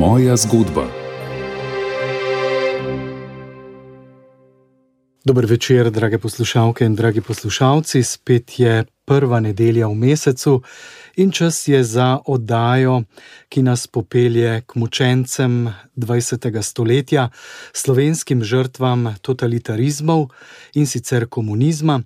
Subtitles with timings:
[0.00, 0.86] Moja zgodba.
[5.24, 8.02] Dobro večer, drage poslušalke in dragi poslušalci.
[8.02, 10.62] Spet je prva nedelja v mesecu
[11.16, 13.02] in čas je za oddajo,
[13.48, 16.62] ki nas popelje k mučencem 20.
[16.62, 17.28] stoletja,
[17.72, 20.28] slovenskim žrtvam totalitarizmov
[20.74, 22.00] in sicer komunizma.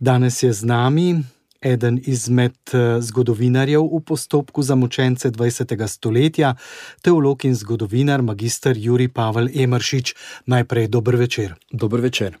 [0.00, 1.22] Danes je z nami
[1.60, 5.86] eden izmed eh, zgodovinarjev v postopku za mučence 20.
[5.86, 6.54] stoletja,
[7.02, 10.14] teolog in zgodovinar, magistr Juri Pavel Emeršič.
[10.46, 11.54] Najprej dober večer.
[11.72, 12.36] Dober večer.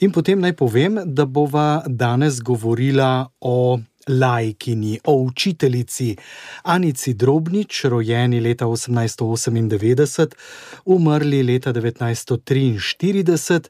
[0.00, 3.78] In potem naj povem, da bova danes govorila o
[4.08, 6.16] lajkini, o učiteljici
[6.62, 10.34] Anici Drobnič, rojeni leta 1898,
[10.84, 13.68] umrli leta 1943.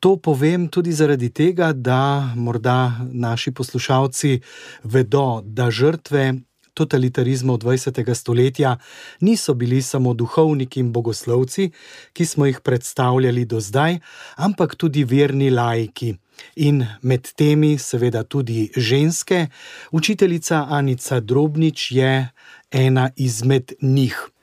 [0.00, 4.40] To povem tudi zaradi tega, da morda naši poslušalci
[4.84, 6.34] vedo, da žrtve
[6.76, 8.14] totalitarizma 20.
[8.14, 8.76] stoletja
[9.20, 11.70] niso bili samo duhovniki in bogoslovci,
[12.12, 13.98] ki smo jih predstavljali do zdaj,
[14.36, 16.14] ampak tudi verni lajki.
[16.56, 19.46] In med temi, seveda, tudi ženske.
[19.92, 22.28] Učiteljica Anica Drobnič je
[22.70, 24.35] ena izmed njih.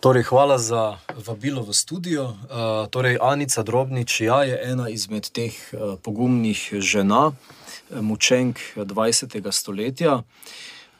[0.00, 0.96] Torej, hvala za
[1.28, 2.32] vabilo v studio.
[2.32, 7.36] Uh, torej, Anica Drobnič ja, je ena izmed teh uh, pogumnih žena,
[7.92, 9.36] mučenk 20.
[9.52, 10.22] stoletja.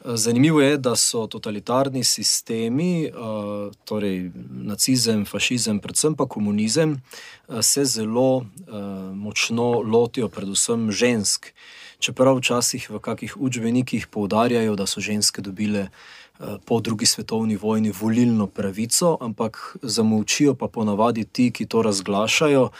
[0.05, 4.37] Zanimivo je, da so totalitarni sistemi, uh, torej
[4.69, 7.01] nacizem, fašizem, predvsem pa komunizem,
[7.49, 8.45] se zelo
[9.17, 11.57] močno lotijo, predvsem žensk.
[12.01, 15.89] Čeprav včasih v kakih učbenikih poudarjajo, da so ženske dobile
[16.65, 22.71] po drugi svetovni vojni volilno pravico, ampak zamolčijo pa ponavadi ti, ki to razglašajo,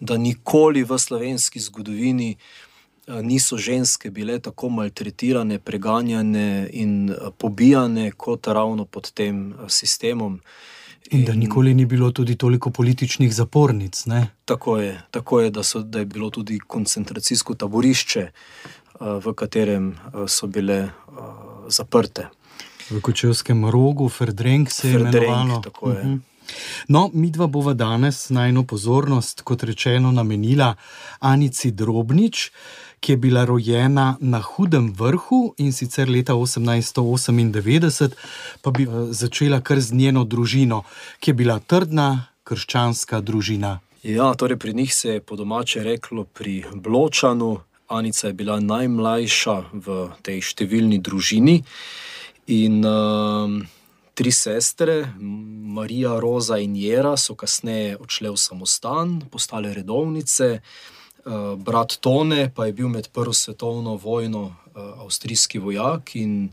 [0.00, 8.10] da nikoli v slovenski zgodovini eh, niso ženske bile tako maltretirane, preganjane in eh, pobijane
[8.10, 10.40] kot ravno pod tem eh, sistemom.
[11.10, 14.04] In da nikoli ni bilo tudi toliko političnih zapornic.
[14.44, 18.30] Tako je, tako je, da, so, da je bilo tudi koncentracijsko taborišče,
[19.00, 19.96] v katerem
[20.28, 20.88] so bile
[21.68, 22.28] zaprte
[22.92, 25.62] v Kočevskem rogu, Ferdrenk se je imenovalo.
[25.80, 26.18] Uh -huh.
[26.88, 30.74] No, mi dva bova danes najno pozornost, kot rečeno, namenila
[31.20, 32.50] Anici Drobnič,
[33.00, 38.10] ki je bila rojena na Hudem vrhu in sicer leta 1898,
[38.62, 40.82] pa bi eh, začela kar z njeno družino,
[41.20, 43.80] ki je bila trdna krščanska družina.
[44.02, 47.58] Ja, torej pri njih se je po domače reklo pri Bločanu.
[47.88, 51.62] Anica je bila najmlajša v tej številni družini.
[52.52, 53.62] In uh,
[54.14, 60.58] tri sestre, Marija, Roza in Jera, so kasneje odšle v samostan, postale redovnice.
[61.24, 66.50] Uh, brat Tone pa je bil med Prvo svetovno vojno uh, avstrijski vojak in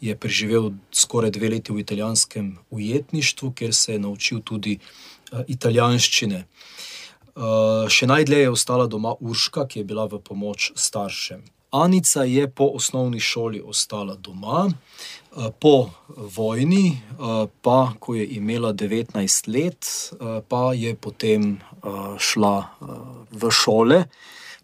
[0.00, 6.44] je preživel skoraj dve leti v italijanskem ujetništvu, kjer se je naučil tudi uh, italijanščine.
[7.34, 11.42] Uh, še najdlje je ostala doma Urška, ki je bila v pomoč staršem.
[11.72, 15.21] Anica je po osnovni šoli ostala doma, Eh,
[15.60, 21.58] po vojni, eh, pa ko je imela 19 let, eh, pa je potem
[22.18, 22.66] šla
[23.32, 24.04] v šole.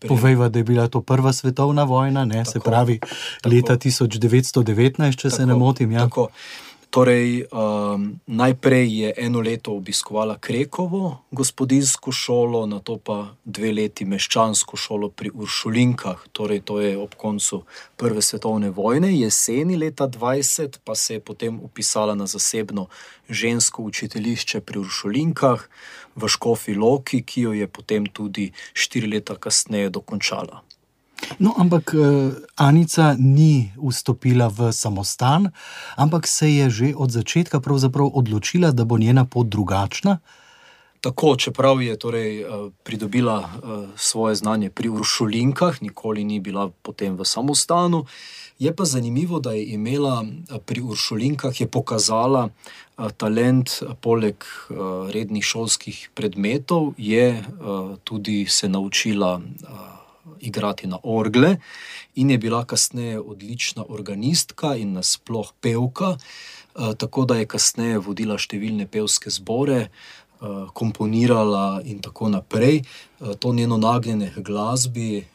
[0.09, 3.15] Povejva, da je bila to prva svetovna vojna, ne, tako, se pravi tako,
[3.51, 5.93] leta 1919, če tako, se ne motim.
[5.93, 6.07] Ja.
[6.07, 6.29] Tako,
[6.91, 14.07] Torej, um, najprej je eno leto obiskovala Krekovo gospodinsko šolo, na to pa dve leti
[14.09, 16.23] meščansko šolo pri Uršulinkah.
[16.33, 17.63] Torej, to je ob koncu
[17.97, 22.87] Prve svetovne vojne, jeseni leta 20, pa se je potem upisala na zasebno
[23.29, 25.69] žensko učiteljišče pri Uršulinkah
[26.17, 30.68] v Škofi Loki, ki jo je potem tudi štiri leta kasneje dokončala.
[31.39, 35.51] No, ampak uh, Anica ni vstopila v samostan,
[35.97, 37.61] ampak se je že od začetka
[38.15, 40.19] odločila, da bo njena pot drugačna.
[41.01, 47.15] Tako, čeprav je torej, uh, pridobila uh, svoje znanje pri Uršulinkah, nikoli ni bila potem
[47.17, 48.07] v samostanu.
[48.59, 50.27] Je pa zanimivo, da je imela
[50.67, 52.51] pri Uršulinkah, pokazala
[53.15, 53.71] talent,
[54.03, 54.43] poleg
[55.15, 57.39] rednih šolskih predmetov, je
[58.03, 59.39] tudi se naučila.
[60.41, 61.57] Igrati na orgle,
[62.15, 68.39] in je bila kasneje odlična organistka in nasploh pevka, eh, tako da je kasneje vodila
[68.39, 69.89] številne pevske zbore.
[70.39, 72.79] Eh, komponirala in tako naprej.
[72.79, 75.27] Eh, to njeno nagnjenje k glasbi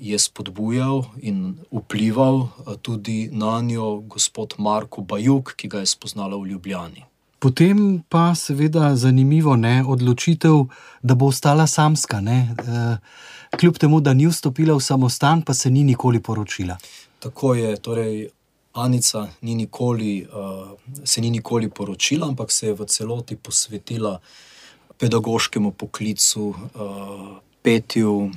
[0.00, 2.48] je spodbujal in vplival
[2.82, 7.04] tudi na njo gospod Marko Bajuk, ki ga je spoznala v Ljubljani.
[7.40, 10.66] Potem pa seveda zanimivo je odločitev,
[11.02, 12.20] da bo ostala samska.
[12.20, 12.54] Ne?
[13.58, 16.78] Kljub temu, da ni vstopila v samostan, pa se ni nikoli poročila.
[17.18, 17.76] Tako je.
[17.76, 18.28] Torej,
[18.72, 20.26] Anica ni nikoli,
[21.04, 24.20] se ni nikoli poročila, ampak se je v celoti posvetila
[24.98, 26.54] pedagoškemu poklicu,
[27.62, 28.30] petju,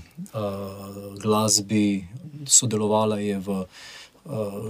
[1.21, 2.07] glasbi,
[2.47, 3.65] sodelovala je v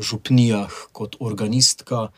[0.01, 2.09] župnijah kot organistka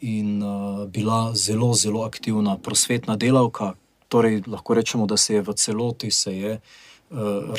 [0.00, 0.42] in
[0.88, 3.74] bila zelo, zelo aktivna prosvetna delavka.
[4.08, 6.60] Torej, lahko rečemo, da se je v celoti se je,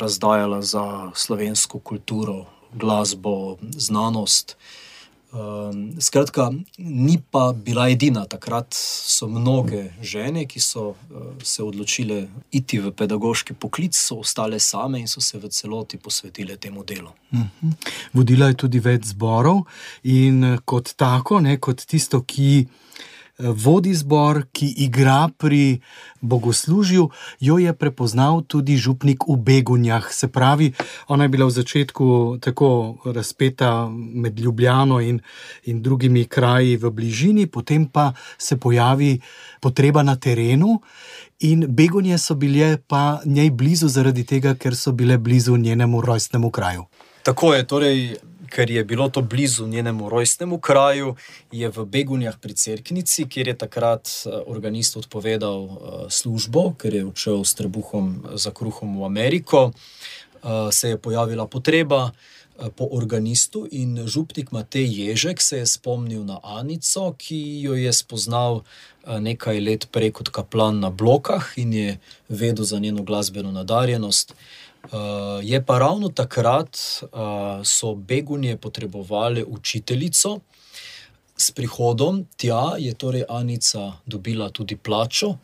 [0.00, 2.44] razdajala za slovensko kulturo,
[2.74, 4.56] glasbo, znanost.
[6.00, 8.24] skratka, ni pa bila edina.
[8.24, 10.94] Takrat so mnoge žene, ki so,
[11.42, 16.56] se odločile iti v pedagoški poklic, so ostale same in so se v celoti posvetile
[16.56, 17.10] temu delu.
[18.14, 19.64] Vodila je tudi več zborov
[20.04, 22.66] in kot tako, ne, kot tisto, ki,
[23.38, 25.80] vodi zbor, ki igra pri
[26.20, 27.10] bogoslužju,
[27.40, 30.08] jo je prepoznal tudi župnik v Begunjah.
[30.12, 30.72] Se pravi,
[31.08, 35.20] ona je bila v začetku tako razpeta med Ljubljano in,
[35.64, 39.20] in drugimi kraji v bližini, potem pa se pojavi
[39.60, 40.80] potreba na terenu.
[41.40, 46.50] In Begunje so bile pa njej blizu zaradi tega, ker so bile blizu njenemu rojstnemu
[46.50, 46.84] kraju.
[47.22, 48.16] Tako je, torej
[48.56, 51.16] ker je bilo to blizu njenemu rojstnemu kraju,
[51.52, 54.08] je v Begunjah pri Cerknici, kjer je takrat,
[54.46, 55.68] organist odpovedal,
[56.08, 59.72] službo, ker je odšel s trebuhom za kruhom v Ameriko,
[60.72, 62.10] se je pojavila potreba,
[62.56, 68.62] po organistu in župnik Matej Ježek se je spomnil na Anico, ki jo je spoznal,
[69.06, 71.98] nekaj let prej kot kaplan na Blokah in je
[72.28, 74.32] vedel za njeno glasbeno nadarjenost.
[75.42, 76.76] Je pa ravno takrat,
[77.64, 80.40] so Begunje potrebovale učiteljico.
[81.36, 85.34] S prihodom tja je torej Anica dobila tudi plačo,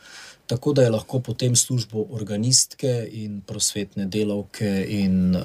[0.47, 5.37] tako da je lahko potem službo organistke in prosvetne delavke in,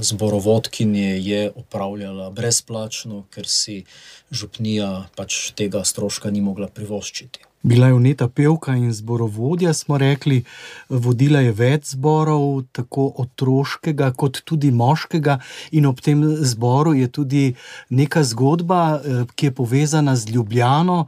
[0.00, 3.84] zborovodkinje je opravljala brezplačno, ker si
[4.30, 7.47] župnija pač tega stroška ni mogla privoščiti.
[7.62, 10.44] Bila je vneta pevka in zborovodja, smo rekli.
[10.88, 15.40] Vodila je več zborov, tako otroškega kot tudi moškega,
[15.72, 17.44] in ob tem zboru je tudi
[17.90, 19.00] neka zgodba,
[19.34, 21.06] ki je povezana z Ljubljano.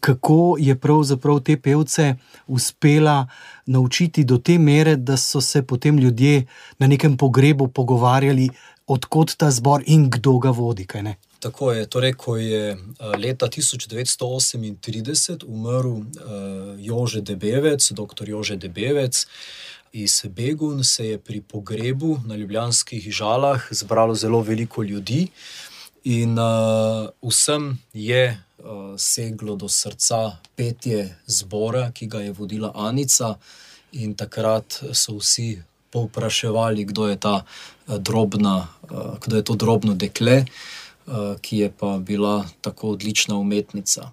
[0.00, 2.14] kako je pravzaprav te pevce
[2.46, 3.26] uspela
[3.66, 6.46] naučiti do te mere, da so se potem ljudje
[6.78, 8.50] na nekem pogrebu pogovarjali,
[8.86, 11.14] od kod ta zbor in kdo ga vodi, kajne?
[11.40, 12.76] Tako je, torej ko je,
[13.16, 16.04] leta tisoč devetsto osemintrideset umrl,
[16.78, 19.26] Jože Debevec, doktor Jože Debevec
[19.92, 25.28] iz Begunj, se je pri pogrebu na ljubljanskih Žalah zbralo zelo veliko ljudi
[26.04, 26.36] in,
[27.22, 28.36] vsem je,
[28.96, 33.34] seglo do srca petje zbora, ki ga je vodila Anica,
[33.92, 37.42] in takrat so vsi povpraševali, kdo je ta,
[37.88, 38.68] drobna,
[39.24, 40.44] kdo je to drobno dekle,
[41.40, 44.10] ki je pa bila tako odlična umetnica.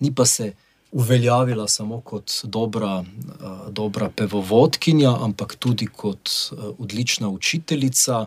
[0.00, 0.52] Ni pa se
[0.92, 3.04] uveljavila samo kot dobra,
[3.70, 6.30] dobra pevovodkinja, ampak tudi kot,
[6.78, 8.26] odlična učiteljica,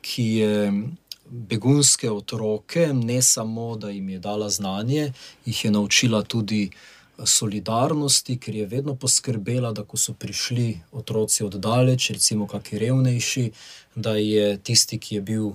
[0.00, 0.82] ki je
[1.30, 5.12] begunjske otroke, ne samo da jim je dala znanje,
[5.44, 6.70] jih je naučila tudi,
[7.24, 13.50] solidarnosti, ker je vedno poskrbela, da so prišli otroci od daleč, recimo kaki revnejši,
[13.94, 15.50] da je tisti, ki je bil,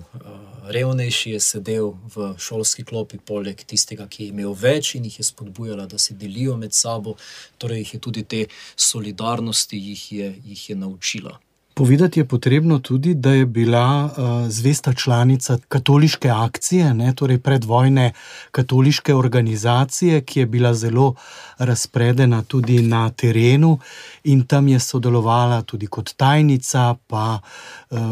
[0.68, 5.24] revnejši, je sedel v šolski klopi poleg tistega, ki je imel več, in jih je
[5.24, 7.16] spodbujala, da si delijo med sabo.
[7.58, 8.46] Torej jih je tudi te
[8.76, 11.43] solidarnosti jih je, jih je naučila.
[11.74, 14.10] Povedati je potrebno tudi, da je bila,
[14.48, 18.12] zvesta članica Katoliške akcije, ne, torej predvojne
[18.50, 21.14] katoliške organizacije, ki je bila zelo
[21.58, 23.78] razpredena tudi na terenu,
[24.24, 27.38] in tam je sodelovala tudi kot tajnica pa,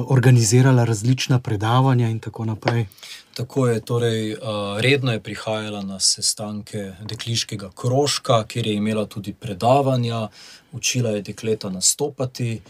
[0.08, 2.86] organizirala različna predavanja in tako naprej.
[3.34, 4.36] Tako je, torej,
[4.80, 10.28] redno je prihajala na sestanke dekliškega krožka, kjer je imela tudi predavanja,
[10.72, 12.60] učila je dekleta nastopati,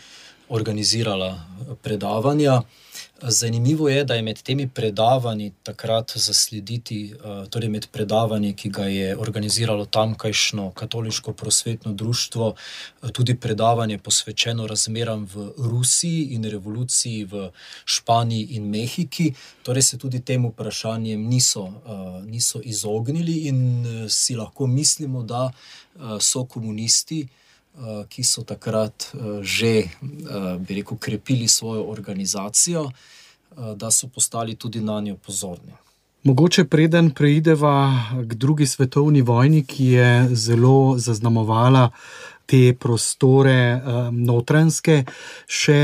[0.52, 1.40] organizirala
[1.82, 2.62] predavanja.
[3.23, 7.14] Zanimivo je, da je med temi predavanji takrat zaslediti,
[7.50, 12.54] torej med predavanji, ki ga je organiziralo tamkajšnje katoliško prosvetno društvo,
[13.12, 17.50] tudi predavanje, posvečeno razmeram v Rusiji in revoluciji v
[17.85, 19.32] Španiji in Mehiki.
[19.62, 21.68] Torej se tudi tem vprašanjem niso,
[22.26, 25.50] niso izognili in, si lahko mislimo, da,
[26.21, 27.28] so komunisti,
[28.09, 29.09] ki so takrat,
[29.43, 29.88] že,
[30.59, 32.91] bi rekel, krepili svojo organizacijo,
[33.76, 35.73] da so postali tudi nanjo pozorni.
[36.23, 41.91] Mogoče preden preideva k drugi svetovni vojni, ki je zelo zaznamovala
[42.47, 43.81] te prostore,
[44.12, 45.05] Notranjske,
[45.47, 45.81] še,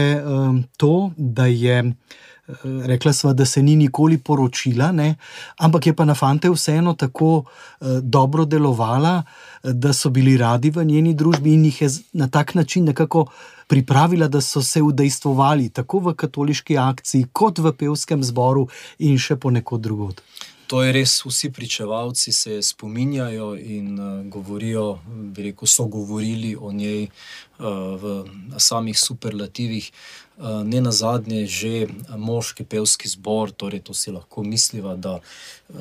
[0.77, 1.83] to, da je,
[2.65, 5.15] Rekla sva, da se ni nikoli poročila, ne?
[5.59, 9.23] ampak je pa na fante vseeno tako uh, dobro delovala,
[9.63, 13.27] da so bili radi v njeni družbi in jih je na tak način nekako
[13.69, 19.37] pripravila, da so se udejstvovali tako v katoliški akciji, kot v pevskem zboru in še
[19.37, 20.23] ponekod drugod.
[20.69, 24.99] To je res, vsi pričevalci se spominjajo in uh, govorijo,
[25.37, 27.65] rekel, so govorili o njej uh,
[27.97, 28.25] v
[28.61, 29.91] samih superlativih.
[30.37, 35.19] Uh, ne na zadnje, že moški pevski zbor, torej to si lahko misliva, da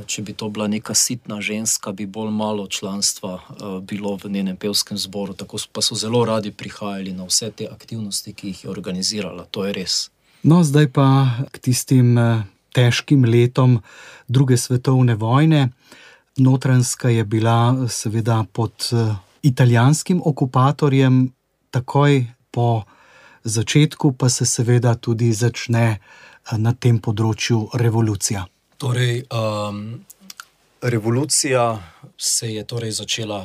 [0.07, 4.57] če bi to bila neka sitna ženska, bi bolj malo članstva uh, bilo v njenem
[4.57, 5.35] pevskem zboru.
[5.35, 9.45] Tako pa so zelo radi prihajali na vse te aktivnosti, ki jih je organizirala.
[9.51, 10.09] To je res.
[10.43, 12.15] No, zdaj pa k tistim.
[12.77, 13.79] Težkim letom
[14.27, 15.69] druge svetovne vojne.
[16.37, 21.33] Notranska je bila seveda pod eh, italijanskim okupatorjem,
[21.71, 22.83] takoj po
[23.43, 28.45] začetku pa se seveda tudi začne eh, na tem področju revolucija.
[28.77, 30.05] Torej, um,
[30.81, 31.79] revolucija
[32.17, 33.41] se je torej začela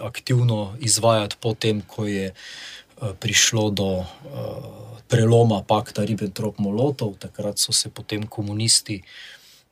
[0.00, 7.90] aktivno izvajati potem, ko je uh, prišlo do uh, preloma pakta Ribbentrop-Molotov, takrat so se
[7.90, 9.02] potem komunisti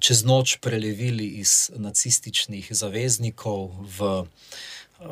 [0.03, 4.27] čez noč prelevili iz nacističnih zaveznikov v eh,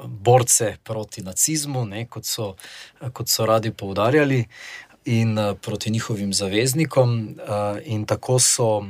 [0.06, 2.54] borce proti nacizmu, ne, kot, so,
[3.12, 4.44] kot so radi poudarjali,
[5.04, 7.10] in eh, proti njihovim zaveznikom.
[7.38, 8.86] Eh, in tako so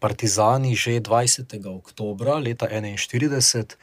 [0.00, 1.56] partizani že 20.
[1.76, 3.76] oktober leta 1941.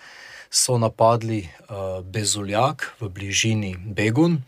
[0.51, 4.41] So napadli uh, Bezuljak v bližini Begun,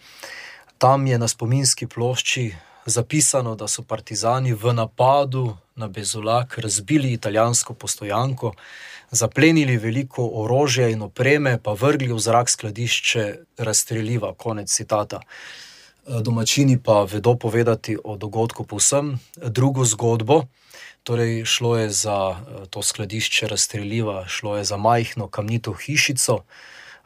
[0.82, 7.74] Tam je na spominski plošči zapisano, da so partizani v napadu na Bezulak razbili italijansko
[7.74, 8.54] postojanko,
[9.12, 14.34] zaplenili veliko orožja in opreme, pa vrgli v zrak skladišče razstreljiva.
[14.34, 15.22] Konec citata.
[16.08, 20.44] Domačini pa vedo povedati o dogodku povsem drugo zgodbo.
[21.04, 26.42] Torej, šlo je za to skladišče razstreljiva, šlo je za majhno kamnito hišico,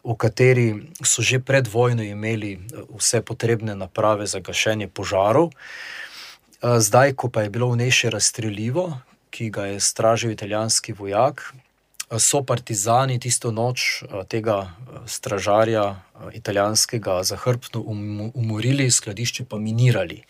[0.05, 0.67] v kateri
[1.01, 5.50] so že pred vojno imeli eh, vse potrebne naprave za gašenje požarov.
[5.50, 9.01] Eh, zdaj, ko pa je bilo v njej še razstreljivo,
[9.33, 14.69] ki ga je stražil italijanski vojak, eh, so partizani tisto noč tega
[15.09, 15.97] stražarja
[16.33, 20.21] italijanskega zahrbtno um-, umorili, skladišče pa minirali.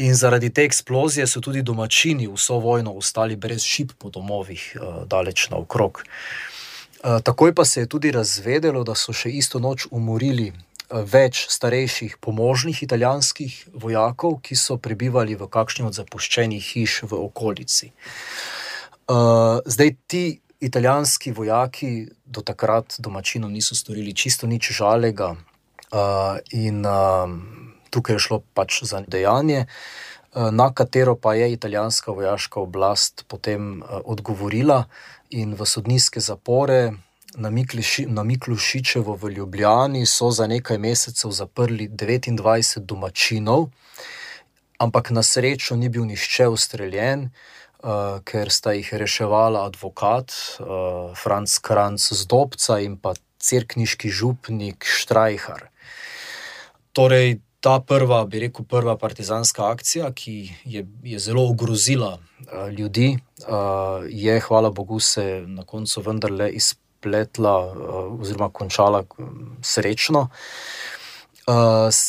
[0.00, 4.72] In zaradi te eksplozije so tudi domačini vso vojno ostali brez šip po domovih,
[5.06, 6.00] daleč naokrog.
[7.02, 10.56] Takoj pa se je tudi razvedelo, da so še isto noč umorili eh,
[11.02, 17.92] več starejših pomožnih italijanskih vojakov, ki so prebivali v kakšni od zapuščenih hiš v okolici.
[17.92, 25.34] Eh, zdaj ti italijanski vojaki do takrat domačinom niso storili čisto nič žalega,
[26.50, 26.86] in
[27.90, 29.66] tukaj je šlo pač za dejanje.
[30.32, 34.84] Na katero pa je italijanska vojaška oblast potem odgovorila,
[35.32, 36.92] in v sodniške zapore
[37.36, 43.70] na Miklušičevo v Ljubljani so za nekaj mesecev zaprli 29 domačinov,
[44.78, 50.28] ampak na srečo ni bil nišče ustreljen, uh, ker sta jih reševala advokat
[50.60, 55.70] uh, Franz Kranc z Dobca in pa crkniški župnik Štrajhar.
[56.92, 63.14] Torej, ta prva, bi rekel, prva partizanska akcija, ki je, je zelo ogrozila uh, ljudi,
[63.46, 69.04] uh, je, hvala Bogu, se na koncu vendarle izpletla uh, oziroma končala
[69.62, 70.28] srečno.
[71.46, 71.54] Uh,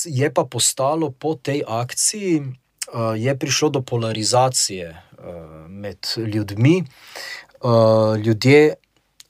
[0.06, 5.26] je pa postalo po tej akciji, uh, je prišlo do polarizacije uh,
[5.70, 6.84] med ljudmi.
[7.62, 8.74] Uh, ljudje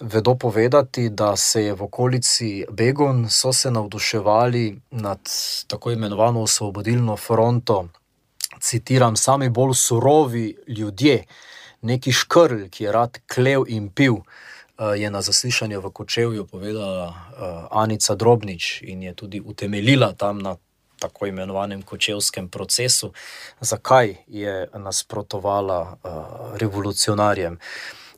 [0.03, 5.19] vedo povedati, da se je v okolici Begon so se navduševali nad
[5.67, 7.87] tako imenovano osvobodilno fronto.
[8.59, 11.23] Citiram, sami bolj surovi ljudje,
[11.81, 17.07] neki škrl, ki je rad klev in pil, eh, je na zaslišanju v Kočevju povedala
[17.07, 20.55] eh, Anica Drobnič in je tudi utemeljila tam na
[20.99, 23.11] tako imenovanem kočevskem procesu,
[23.59, 26.09] zakaj je nasprotovala eh,
[26.57, 27.59] revolucionarjem.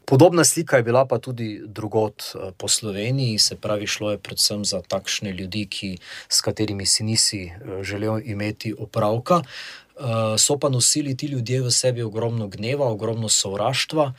[0.06, 4.66] Podobna slika je bila pa tudi drugot eh, po Sloveniji, se pravi, šlo je predvsem
[4.66, 5.98] za takšne ljudi, ki,
[6.30, 9.42] s katerimi si nisi eh, želel imeti opravka.
[9.42, 14.14] Eh, so pa nosili ti ljudje v sebi ogromno gneva, ogromno sovraštva,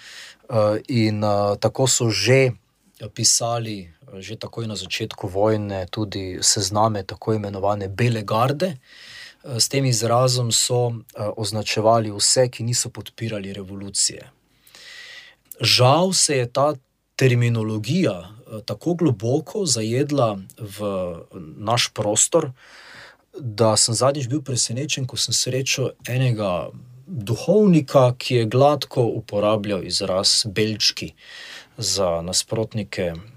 [0.89, 1.23] in
[1.61, 2.51] tako so že
[3.15, 8.77] pisali, že takoj na začetku vojne, tudi sezname tako imenovane Bele garde.
[9.43, 10.93] S tem izrazom so
[11.37, 14.36] označevali vse, ki niso podpirali revolucije
[15.61, 16.75] žal se je ta
[17.17, 20.79] terminologija eh, tako globoko zajedla v
[21.57, 22.51] naš prostor,
[23.39, 26.71] da sem zadnjič bil presenečen, ko sem srečal enega
[27.07, 31.13] duhovnika, ki je gladko uporabljal izraz belčki
[31.77, 33.36] za nasprotnike Eh,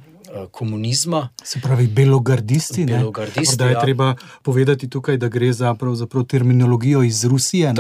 [0.52, 1.30] komunizma.
[1.44, 2.86] Se pravi, belogardisti.
[2.86, 3.82] belogardisti da je ja.
[3.82, 5.76] treba povedati tukaj, da gre za
[6.28, 7.74] terminologijo iz Rusije,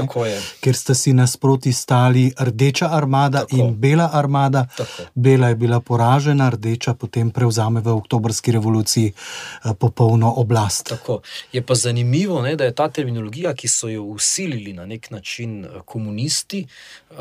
[0.60, 3.56] ker sta si nasproti stali rdeča armada Tako.
[3.56, 4.68] in bela armada.
[4.78, 5.04] Tako.
[5.16, 10.90] Bela je bila poražena, rdeča potem prevzame v oktobrski revoluciji eh, popolno oblast.
[10.90, 11.22] Tako.
[11.52, 15.66] Je pa zanimivo, ne, da je ta terminologija, ki so jo usilili na nek način
[15.66, 16.66] eh, komunisti,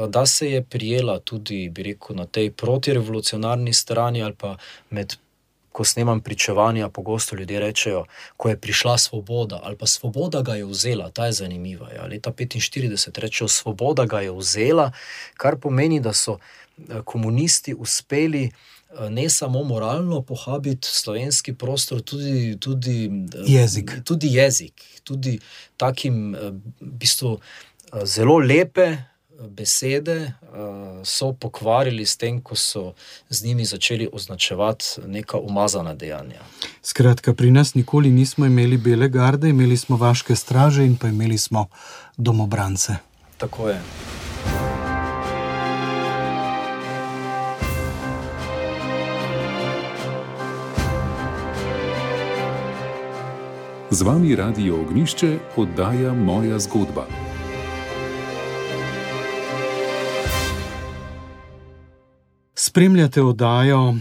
[0.08, 4.56] da se je prijela tudi rekel, na tej protirevolucionarni strani ali pa
[4.90, 5.16] med
[5.78, 8.04] ko snemam pričevanja, pogosto ljudje rečejo,
[8.36, 11.10] ko je prišla svoboda ali pa svoboda ga je vzela.
[11.10, 11.92] Ta je zanimiva.
[11.92, 12.06] Ja.
[12.06, 14.90] Leta 1945 rečejo, svoboda ga je vzela,
[15.36, 18.50] kar pomeni, da so eh, komunisti uspeli.
[18.50, 23.92] Eh, ne samo moralno pohabiti slovenski prostor, tudi, tudi eh, jezik.
[24.04, 25.38] Tudi jezik, tudi
[25.76, 27.38] takim, v bistvu,
[28.04, 28.96] zelo lepe,
[29.38, 32.92] besede uh, so pokvarili s tem, ko so
[33.28, 36.40] z njimi začeli označevati neka umazana dejanja.
[36.82, 41.38] Skratka, pri nas nikoli nismo imeli bele garde, imeli smo vaške straže in pa imeli
[41.38, 41.66] smo
[42.16, 42.96] domobrance.
[43.38, 43.80] Tako je.
[53.90, 57.27] Z vami radio Ognišče oddaja moja zgodba.
[62.78, 63.94] Spremljate oddajo,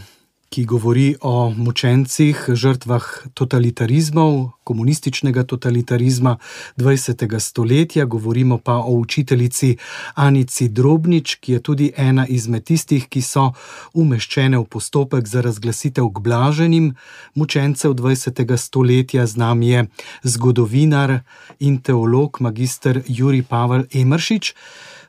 [0.49, 6.37] ki govori o mučencih, žrtvah totalitarizmov, komunističnega totalitarizma
[6.77, 7.39] 20.
[7.39, 8.05] stoletja.
[8.05, 9.77] Govorimo pa o učiteljici
[10.15, 13.47] Anici Drobnič, ki je tudi ena izmed tistih, ki so
[13.93, 16.91] umeščene v postopek za razglasitev k blaženim
[17.33, 18.57] mučencev 20.
[18.57, 19.25] stoletja.
[19.25, 19.87] Z nami je
[20.23, 21.19] zgodovinar
[21.59, 24.53] in teolog, magistr Juri Pavel Emršič.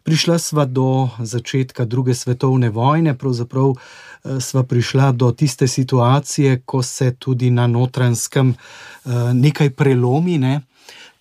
[0.09, 6.81] Prišla sva do začetka druge svetovne vojne, pravzaprav eh, sva prišla do tiste situacije, ko
[6.83, 10.61] se tudi na notranskem eh, nekaj prelomi, ne?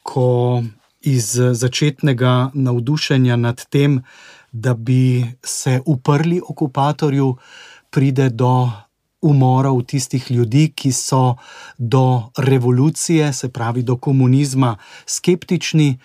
[0.04, 0.63] ko
[1.04, 4.00] iz začetnega navdušenja nad tem,
[4.52, 7.36] da bi se uprli okupatorju,
[7.91, 8.71] pride do
[9.21, 11.36] umorov tistih ljudi, ki so
[11.77, 15.99] do revolucije, se pravi do komunizma, skeptični.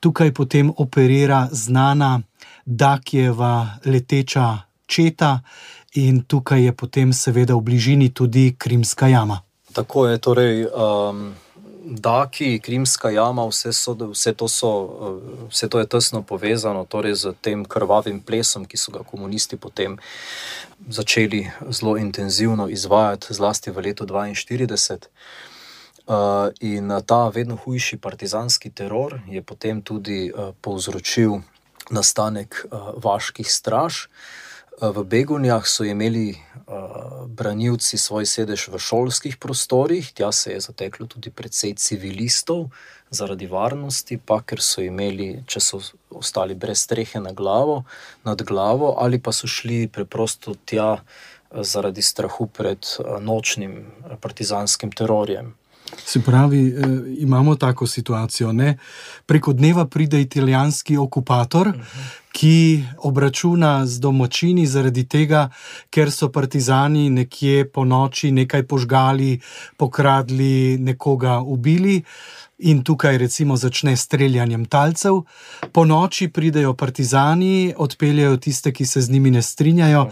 [0.00, 2.20] Tukaj potem operira znana
[2.66, 5.40] Dakijeva leteča četa,
[5.94, 9.40] in tukaj je potem, seveda, v bližini tudi Krimska jama.
[9.72, 10.66] Tako je, torej.
[10.66, 11.34] Um...
[11.88, 14.70] Daki, Krimska jama, vse, so, vse, to so,
[15.50, 19.98] vse to je tesno povezano torej z tem krvavim plesom, ki so ga komunisti potem
[20.88, 25.06] začeli zelo intenzivno izvajati, zlasti v letu 1942.
[26.06, 31.42] Uh, in ta vedno hujši partizanski teror je potem tudi uh, povzročil
[31.90, 34.06] nastanek uh, vaških straž.
[34.76, 40.60] Uh, v Begunjah so imeli uh, branilci svoj sedež v šolskih prostorih, tja se je
[40.60, 42.68] zateklo tudi precej civilistov
[43.10, 45.80] zaradi varnosti, pa ker so imeli, če so
[46.12, 47.84] ostali brez strehe na glavo,
[48.24, 51.00] nad glavo, ali pa so šli preprosto tja
[51.48, 52.84] zaradi strahu pred
[53.20, 53.86] nočnim
[54.20, 55.54] partizanskim terorjem.
[56.04, 56.82] Se pravi, eh,
[57.18, 58.52] imamo tako situacijo.
[58.52, 58.78] Ne?
[59.26, 61.72] Preko dneva pride italijanski okupator,
[62.36, 65.46] ki obračuna z domačini zaradi tega,
[65.88, 69.38] ker so partizani nekje po noči nekaj požgali,
[69.80, 72.02] pokradli, nekoga ubili.
[72.58, 75.18] In tukaj recimo začne streljanjem talcev,
[75.72, 80.06] po noči pridejo partizani, odpeljajo tiste, ki se z njimi ne strinjajo,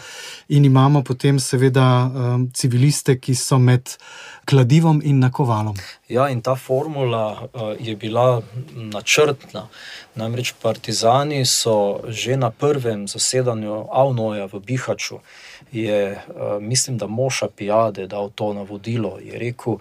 [0.48, 3.96] in imamo potem seveda um, civiliste, ki so med
[4.44, 5.78] kladivom in nakovalom.
[6.08, 8.42] Ja, in ta formula uh, je bila
[8.76, 9.68] načrtna.
[10.14, 15.22] Namreč partizani so že na prvem zasedanju Avnoja v Bihaču,
[15.72, 19.80] je, uh, mislim, da Moša Pijade dal to navodilo, je rekel.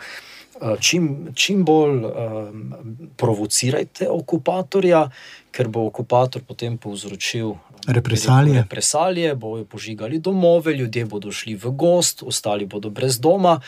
[0.61, 2.73] Eh, čim, čim bolj um,
[3.17, 5.07] provocirajte okupatorja,
[5.51, 7.55] ker bo okupator potem povzročil
[7.87, 8.61] represalije.
[8.61, 13.59] represalije, bojo požigali domove, ljudje bodo šli v gost, ostali bodo brez doma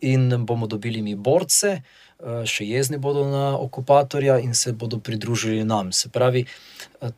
[0.00, 1.80] in bomo dobili mi borce,
[2.44, 5.92] še jezni bodo na okupatorja in se bodo pridružili nam.
[5.92, 6.44] Se pravi,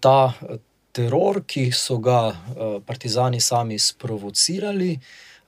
[0.01, 0.33] ta
[0.93, 2.33] teror, ki so ga
[2.87, 4.99] partizani sami sprovocirali.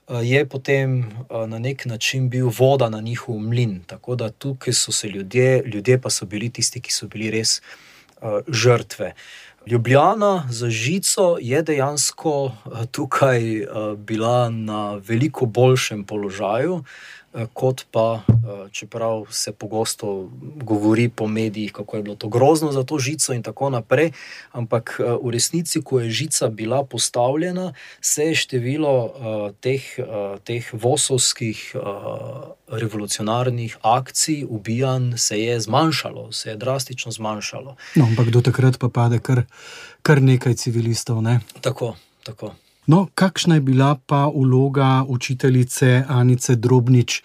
[0.09, 3.83] Eh, je potem eh, na nek način bil voda na njihov mlin.
[3.87, 7.61] Tako da tukaj so se ljudje, ljudje pa so bili tisti, ki so bili res
[8.21, 9.13] uh, žrtve.
[9.67, 12.51] Ljubljana za žico je dejansko
[12.91, 16.83] tukaj uh, bila na veliko boljšem položaju.
[17.33, 20.29] Eh, kot pa, eh, čeprav se pogosto
[20.63, 24.11] govori po medijih, kako je bilo to grozno za to žico in tako naprej,
[24.51, 29.13] ampak eh, v resnici, ko je žica bila postavljena, se je število
[29.61, 29.83] teh,
[30.43, 31.75] teh vosovskih
[32.67, 37.75] revolucionarnih akcij, ubijanj, se je zmanjšalo, se je drastično zmanjšalo.
[37.95, 39.43] No, ampak do takrat pa pade kar,
[40.01, 41.21] kar nekaj civilistov.
[41.21, 41.39] Ne?
[41.61, 42.53] Tako, tako.
[42.89, 47.23] No, kakšna je bila pa vloga učiteljice Anice Drobnič eh,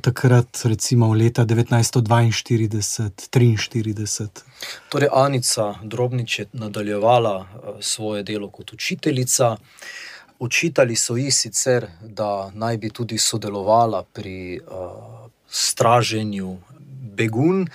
[0.00, 4.28] takrat, recimo v leta 1942-1943?
[4.88, 7.46] Torej, Anica Drobnič je nadaljevala eh,
[7.80, 9.56] svoje delo kot učiteljica.
[10.38, 14.66] Učitali so ji sicer, da naj bi tudi sodelovala pri uh,
[15.48, 16.56] straženju
[17.16, 17.68] begun,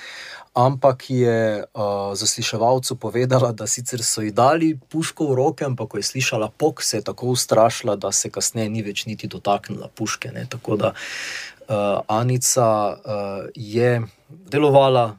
[0.57, 6.01] ampak je uh, zasliševalcu povedala, da sicer so ji dali puško v roke, ampak ko
[6.01, 10.33] je slišala pok, se je tako ustrašila, da se kasneje ni več niti dotaknila puške.
[10.33, 10.47] Ne?
[10.49, 15.13] Tako da uh, Anica uh, je delovala.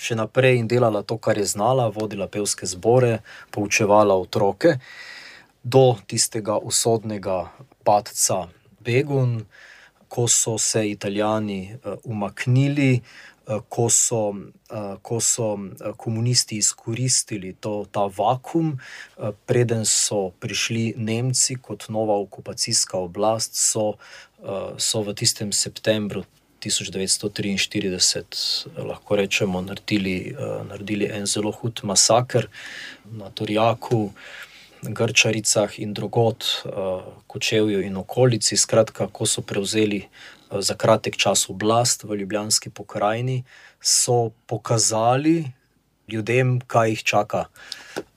[0.00, 3.18] Še naprej in delala to, kar je znala, vodila pevske zbore,
[3.52, 4.78] poučevala otroke,
[5.60, 7.50] do tistega usodnega
[7.84, 8.46] padca
[8.80, 9.42] Begun,
[10.08, 11.76] ko so se Italijani
[12.08, 13.29] umaknili, Eh,
[13.68, 14.34] ko so,
[14.70, 18.78] eh, ko so eh, komunisti izkoristili to, ta vakum,
[19.46, 23.92] preden so prišli Nemci kot nova okupacijska oblast, so,
[24.78, 26.24] so v tistem septembru
[26.60, 30.36] 1943 lahko rečemo, naredili,
[30.68, 32.46] naredili en zelo hud masaker
[33.04, 34.12] na Torjaku.
[34.82, 36.44] Grčaricah in drugot,
[37.26, 40.08] Kočevju in okolici, skratka, ko so prevzeli
[40.50, 43.44] za kratek čas oblast v Ljubljanski pokrajini,
[43.80, 45.52] so pokazali
[46.12, 47.44] ljudem, kaj jih čaka,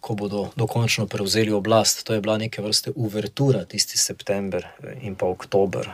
[0.03, 2.03] ko bodo dokončno prevzeli oblast.
[2.07, 4.65] To je bila neke vrste uvertura tisti september
[5.01, 5.89] in pa oktober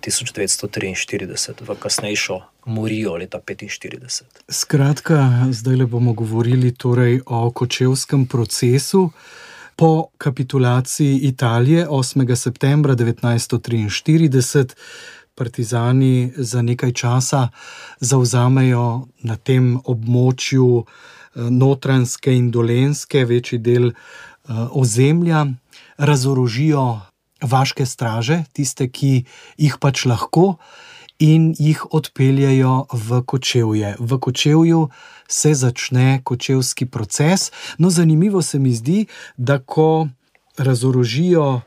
[0.00, 4.22] 1943 eh, v kasnejšo Morijo leta 1945.
[4.48, 9.10] Skratka, zdaj le bomo govorili torej o kočevskem procesu.
[9.76, 12.36] Po kapitulaciji Italije 8.
[12.36, 14.74] septembra 1943
[15.34, 17.48] partizani za nekaj časa
[18.00, 23.94] zauzamejo na tem območju eh, notranske in dolenske, večji del eh,
[24.70, 25.46] ozemlja,
[25.98, 27.00] razorožijo
[27.40, 29.24] vaške straže, tiste, ki
[29.56, 30.56] jih pač lahko.
[31.20, 33.90] In jih odpeljajo v kočevje.
[34.00, 34.86] V kočevju
[35.28, 37.50] se začne kočevski proces.
[37.78, 39.04] No, zanimivo se mi zdi,
[39.36, 40.08] da ko
[40.56, 41.60] razorožijo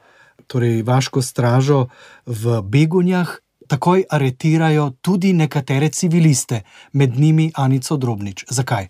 [0.48, 1.88] torej vaško stražo
[2.26, 3.43] v Begunjah,
[3.74, 6.62] takoj aretirajo tudi nekatere civiliste,
[6.94, 8.46] med njimi Anico Drobnič.
[8.50, 8.88] Zakaj?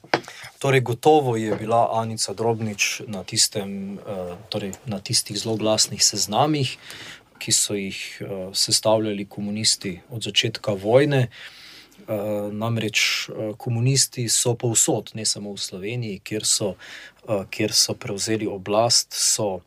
[0.60, 6.76] Torej, gotovo je bila Anica Drobnič na, tistem, eh, torej na tistih zelo glasnih seznamih,
[7.40, 11.28] ki so jih eh, sestavljali komunisti od začetka vojne.
[11.28, 12.12] Eh,
[12.52, 16.76] namreč komunisti so povsod, ne samo v Sloveniji, kjer so,
[17.50, 19.62] kjer so prevzeli oblast, so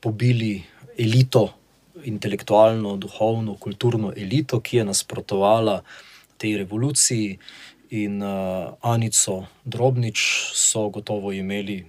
[0.00, 0.62] pobili
[0.96, 1.50] elito
[2.04, 5.82] intelektualno, duhovno, kulturno elito, ki je nasprotovala
[6.36, 7.38] tej revoluciji.
[7.90, 11.84] In uh, Anico Drobnič so gotovo imeli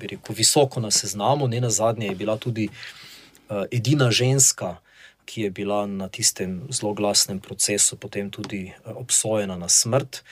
[0.00, 4.76] rekel, visoko na seznamu, ne na zadnje, je bila tudi uh, edina ženska,
[5.24, 10.24] ki je bila na tistem zelo glasnem procesu, potem tudi uh, obsojena na smrt,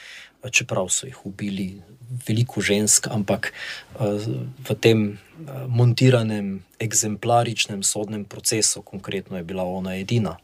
[0.50, 1.82] čeprav so jih ubili
[2.26, 4.20] veliko žensk, ampak uh,
[4.68, 10.36] v tem uh, montiranem, eksemplaričnem sodnem procesu, konkretno je bila ona edina.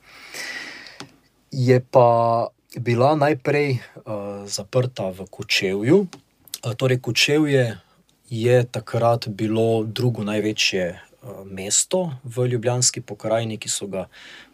[1.51, 6.07] Je pa bila najprej uh, zaprta v Kočevju.
[6.07, 7.79] Uh, torej, Kočevje
[8.31, 14.07] je takrat bilo drugo največje uh, mesto v Ljubljanski pokrajini, ki so ga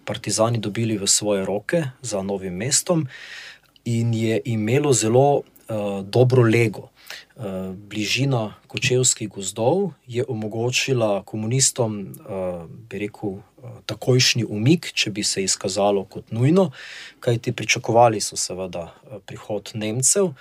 [0.07, 3.11] partizani dobili v svoje roke za novim mestom,
[3.87, 6.91] in je imelo zelo uh, dobro lego.
[7.37, 15.23] Eh, bližina kočevskih gozdov je omogočila komunistom, eh, bi rekel, eh, takojšnji umik, če bi
[15.23, 16.71] se izkazalo kot nujno,
[17.21, 18.95] kajti pričakovali so seveda
[19.27, 20.33] prihod Nemcev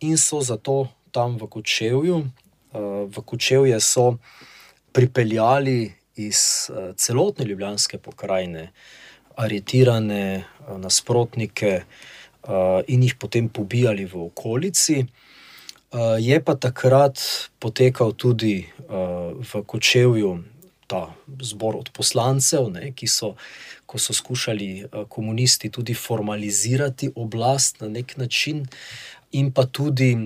[0.00, 2.24] in so zato tam v Kočevju,
[3.04, 4.16] v Kočevje so
[4.92, 8.72] pripeljali iz celotne ljubljanske pokrajine
[9.36, 10.44] aretirane
[10.78, 11.82] nasprotnike
[12.86, 15.06] in jih potem pobijali v okolici.
[15.88, 17.16] Uh, je pa takrat
[17.58, 20.44] potekal tudi uh, v Kočevju
[20.86, 23.34] ta zbor od poslancev, ne, ki so,
[23.86, 28.64] ko so skušali komunisti tudi formalizirati oblast na nek način,
[29.32, 30.16] in pa tudi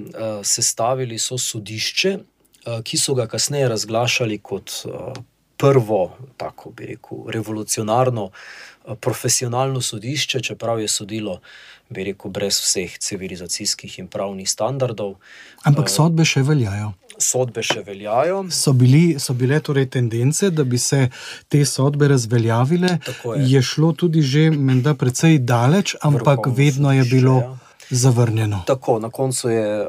[0.42, 2.18] sestavili so sodišče,
[2.86, 4.70] ki so ga kasneje razglašali kot
[5.56, 8.30] prvo, tako bi rekel, revolucionarno,
[9.00, 11.40] profesionalno sodišče, čeprav je sodilo,
[11.92, 15.14] bi rekel, brez vseh civilizacijskih in pravnih standardov.
[15.68, 16.92] Ampak sodbe še veljajo.
[17.22, 18.46] Sodbe še veljajo.
[18.50, 21.10] So, bili, so bile torej tendence, da bi se
[21.52, 22.96] te sodbe razveljavile.
[22.98, 23.48] Je.
[23.52, 27.36] je šlo tudi že, menda, precej daleč, ampak vedno je bilo.
[27.42, 27.58] Ja
[27.92, 28.62] zavrnjeno.
[28.66, 29.88] Tako, na koncu je uh,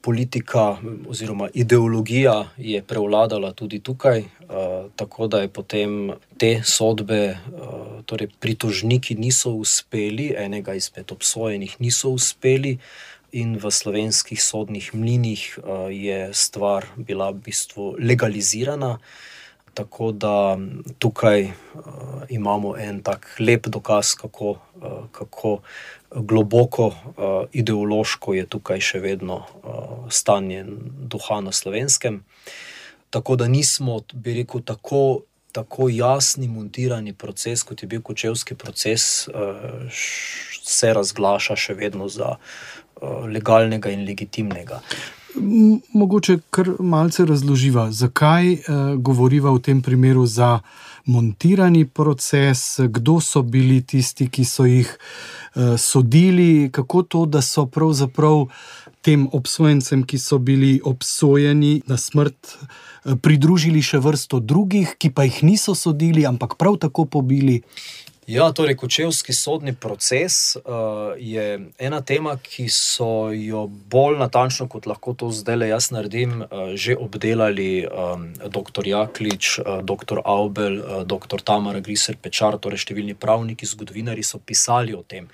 [0.00, 0.76] politika
[1.08, 8.28] oziroma ideologija je prevladala tudi tukaj, uh, tako da je potem te sodbe, uh, torej
[8.40, 12.78] pritožniki niso uspeli, enega izmed obsojenih niso uspeli.
[13.32, 18.98] In v slovenskih sodnih mlinih uh, je stvar bila v bistvu legalizirana,
[19.74, 20.58] tako da
[20.98, 21.52] tukaj uh,
[22.28, 25.58] imamo en tak lep dokaz, kako, uh, kako
[26.14, 26.94] globoko uh,
[27.52, 30.64] ideološko je tukaj še vedno uh, stanje
[31.14, 32.22] duha na slovenskem.
[33.10, 39.28] Tako da nismo, bi rekel, tako, tako jasni, montirani proces, kot je bil kočevski proces,
[39.28, 39.88] uh,
[40.62, 44.80] se razglaša še vedno za uh, legalnega in legitimnega.
[45.92, 48.58] Mogoče kar malce razloživa, zakaj uh,
[48.96, 50.60] govoriva v tem primeru za
[51.06, 57.66] montirani proces, kdo so bili tisti, ki so jih uh, sodili, kako to, da so
[57.66, 58.46] pravzaprav
[59.02, 65.24] tem obsojencem, ki so bili obsojeni na smrt, uh, pridružili še vrsto drugih, ki pa
[65.24, 67.62] jih niso sodili, ampak prav tako pobili.
[68.26, 70.62] Ja, torej, kočevski sodni proces uh,
[71.18, 76.36] je ena tema, ki so jo bolj natančno, kot lahko to zdaj le jaz naredim,
[76.44, 78.86] uh, že obdelali um, dr.
[78.86, 80.20] Jaklič, uh, dr.
[80.24, 81.42] Aubel, uh, dr.
[81.42, 85.26] Tamara Griser Pečar, torej številni pravniki, zgodovinari so pisali o tem.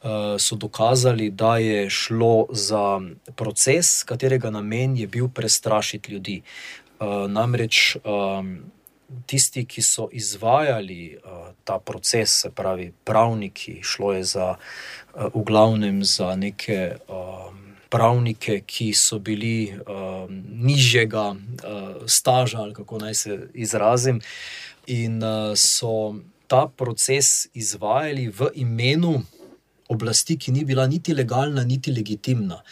[0.00, 2.96] Uh, so dokazali, da je šlo za
[3.36, 6.40] proces, katerega namen je bil prestrašiti ljudi.
[6.96, 8.56] Uh, namreč um,
[9.26, 15.44] tisti, ki so izvajali uh, ta proces, se pravi, pravniki, šlo je za, uh, v
[15.46, 21.38] glavnem za neke um, pravnike, ki so bili um, nižjega uh,
[22.06, 24.20] staža, ali kako naj se izrazim,
[24.86, 26.16] in uh, so
[26.46, 29.22] ta proces izvajali v imenu
[29.88, 32.62] oblasti, ki ni bila niti legalna, niti legitimna.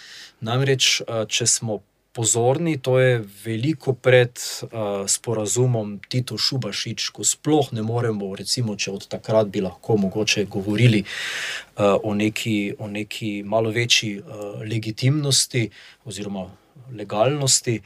[0.41, 1.81] Namreč, uh, če smo
[2.15, 4.71] pozorni, to je veliko pred uh,
[5.11, 11.03] sporazumom Tito Šubašič, ko sploh ne moremo, recimo, če od takrat bi lahko mogoče govorili
[11.03, 15.69] uh, o, neki, o neki malo večji uh, legitimnosti
[16.07, 16.47] oziroma
[16.95, 17.81] legalnosti.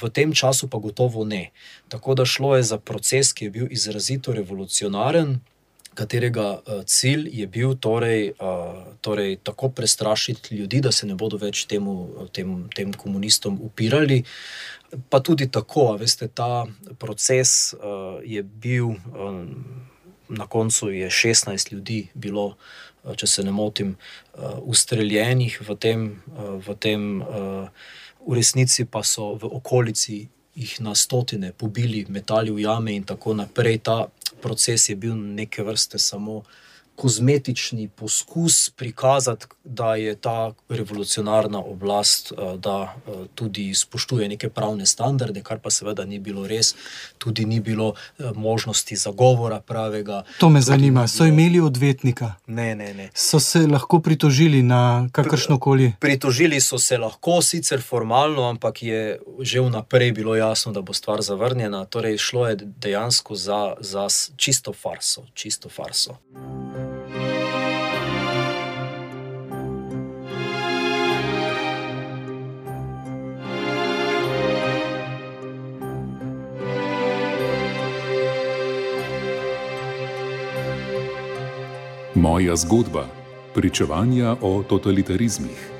[0.00, 1.50] V tem času pa gotovo ne.
[1.88, 5.40] Tako da šlo je za proces, ki je bil izrazito revolucionaren,
[5.94, 11.36] katerega uh, cilj je bil torej, uh, torej tako prestrašiti ljudi, da se ne bodo
[11.36, 14.22] več temu, tem, tem komunistom upirali.
[15.10, 16.66] Pa tudi tako, veste, ta
[16.98, 18.96] proces uh, je bil,
[20.28, 22.56] na koncu je 16 ljudi bilo,
[23.16, 23.94] če se ne motim,
[24.60, 26.02] ustreljenih v tem,
[26.66, 27.06] v tem
[28.26, 30.28] v resnici pa so v okolici.
[30.60, 33.80] Jih na stotine pobili, metali v jame, in tako naprej.
[33.88, 34.04] Ta
[34.42, 36.42] proces je bil neke vrste samo
[37.00, 44.86] kozmetični poskus prikazati, da je ta revolucionarna oblast, eh, da eh, tudi spoštuje neke pravne
[44.86, 46.74] standarde, kar pa seveda ni bilo res,
[47.18, 50.22] tudi ni bilo eh, možnosti zagovora pravega.
[50.38, 51.06] To me zanima.
[51.08, 52.34] So imeli odvetnika?
[52.46, 53.08] Ne, ne, ne.
[53.14, 55.92] So se lahko pritožili na kakršno koli?
[56.00, 61.22] Pritožili so se lahko, sicer formalno, ampak je že vnaprej bilo jasno, da bo stvar
[61.22, 61.84] zavrnjena.
[61.84, 65.24] Torej, šlo je dejansko za, za čisto farso.
[65.34, 66.20] Čisto farso.
[82.20, 83.06] Moja zgodba:
[83.54, 85.70] Pričevanja o totalitarizmih.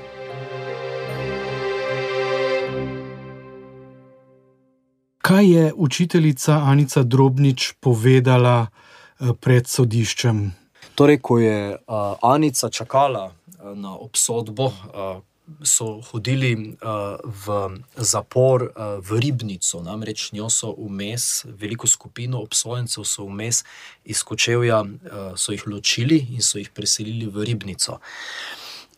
[5.17, 10.51] Kaj je učiteljica Anica Drobnič povedala eh, pred sodiščem?
[10.95, 15.21] Torej, ko je uh, Anica čakala uh, na obsodbo, uh,
[15.63, 23.03] so hodili uh, v zapor uh, v Ribnico, namreč njo so vmes, veliko skupino obsojencev
[23.03, 23.63] so vmes
[24.05, 27.99] iz Kočevja, uh, so jih ločili in so jih preselili v Ribnico.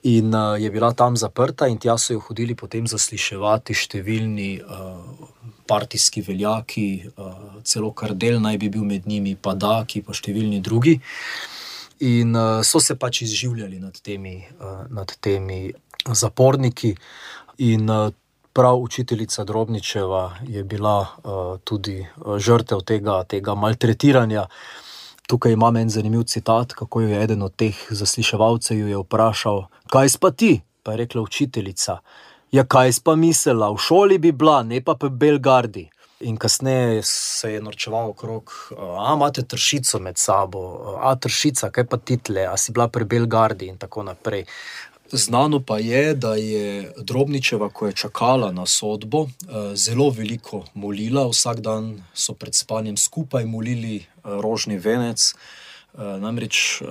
[0.04, 5.30] In je bila tam zaprta, in tja so jo hodili potem zasliševati številni uh,
[5.68, 10.60] partijski veljaki, uh, celo kardel naj bi bil med njimi, pa da, ki pa številni
[10.62, 10.98] drugi.
[12.04, 15.72] In uh, so se pač izživljali nad temi, uh, nad temi
[16.12, 16.96] zaporniki.
[17.58, 18.14] In uh,
[18.54, 24.48] prav učiteljica Drobničeva je bila uh, tudi žrtev tega, tega maltretiranja.
[25.28, 30.62] Tukaj imam en zanimiv citat, kako je eden od teh zasliševalcev vprašal: Kaj pa ti?
[30.84, 31.98] Pa je rekla učiteljica:
[32.52, 35.90] Ja, kaj pa mislila, v šoli bi bila, ne pa v Belgardi.
[36.24, 40.62] In kasneje se je norčeval okrog, a imate tršico med sabo,
[41.02, 44.46] a tršica, kaj pa title, a si bila pri Belgardi in tako naprej.
[45.16, 51.28] Znano pa je, da je Drobničeva, ko je čakala na sodbo, eh, zelo veliko molila,
[51.28, 55.34] vsak dan so pred spanjem skupaj molili eh, rožni venec.
[55.94, 56.82] Eh, namreč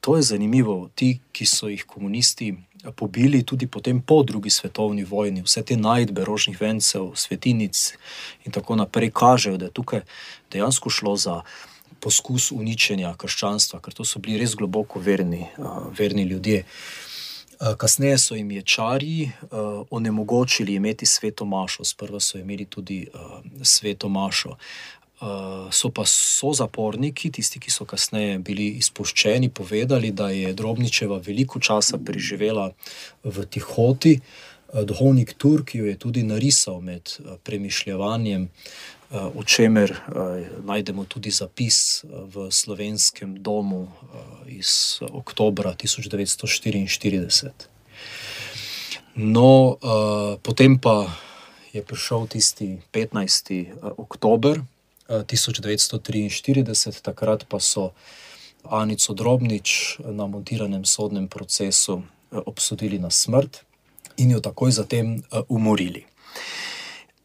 [0.00, 0.90] to je zanimivo.
[0.94, 2.54] Ti, ki so jih komunisti
[2.96, 7.92] pobili tudi potem po drugi svetovni vojni, vse te najdbe rožnih vencev, svetinic
[8.44, 10.00] in tako naprej, kažejo, da je tukaj
[10.52, 11.40] dejansko šlo za
[12.00, 15.46] poskus uničenja krščanstva, ker to so bili res globoko verni,
[15.98, 16.58] verni ljudje.
[16.58, 17.09] Eh,
[17.76, 23.20] kasneje so jim ječari uh, onemogočili imeti sveto mašo, sprva so imeli tudi uh,
[23.62, 24.56] sveto mašo.
[25.70, 31.60] So pa so zaporniki, tisti, ki so kasneje bili izpuščeni, povedali, da je Drobničeva veliko
[31.60, 32.70] časa preživela
[33.24, 34.14] v tihoti.
[34.16, 37.12] Uh, duhovnik Turk jo je tudi narisal med
[37.44, 40.00] premišljevanjem Eh, o čemer eh,
[40.62, 43.88] najdemo tudi zapis eh, v slovenskem domu
[44.46, 47.50] iz oktobra 1944.
[49.14, 49.76] No,
[50.42, 51.10] potem pa
[51.74, 53.98] je prišel tisti 15.
[53.98, 54.62] oktober
[55.10, 57.90] 1943, takrat pa so
[58.64, 63.62] Anico Drobnič na montiranem sodnem procesu obsodili na smrt
[64.16, 66.06] in jo takoj zatem umorili.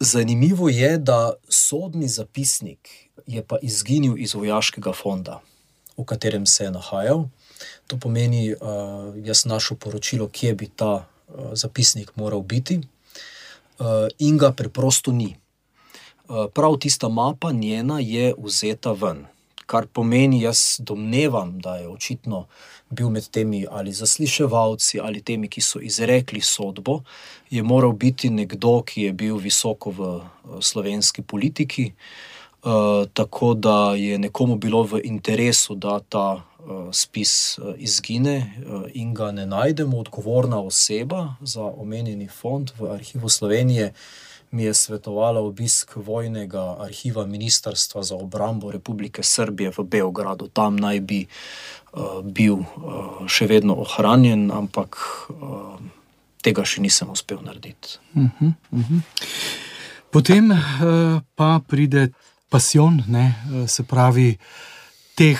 [0.06, 5.42] Zanimivo je, da sodni zapisnik je pa izginil iz vojaškega fonda,
[5.98, 7.24] v katerem se je nahajal.
[7.88, 8.60] To pomeni, uh,
[9.26, 12.86] jaz našel poročilo, kje bi ta uh, zapisnik moral biti, uh,
[14.20, 15.36] in ga preprosto ni.
[16.30, 19.26] Uh, prav tista mapa njena je vzeta ven
[19.66, 22.46] kar pomeni, jaz domnevam, da je očitno
[22.90, 27.02] bil med temi ali zasliševalci ali temi, ki so izrekli sodbo,
[27.50, 31.92] je moral biti nekdo, ki je bil visoko v eh, slovenski politiki.
[32.66, 38.54] Uh, tako da je nekomu bilo v interesu, da ta uh, spis izgine
[38.94, 40.00] in ga ne najdemo.
[40.00, 43.94] Odgovorna oseba za omenjeni fond v arhivu Slovenije
[44.56, 50.48] mi je svetovala obisk vojnega arhiva Ministrstva za obrambo Republike Srbije v Beogradu.
[50.48, 52.68] Tam naj bi uh, bil uh,
[53.28, 54.96] še vedno ohranjen, ampak
[55.30, 55.76] uh,
[56.40, 58.00] tega še nisem uspel narediti.
[58.16, 59.02] Uh -huh, uh -huh.
[60.12, 60.60] Potem uh,
[61.36, 62.10] pa pride
[62.50, 63.36] pasion, ne?
[63.68, 64.38] se pravi,
[65.16, 65.40] teh